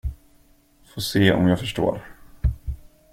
Få 0.83 1.01
se 1.01 1.31
om 1.31 1.47
jag 1.47 1.59
förstår. 1.59 2.01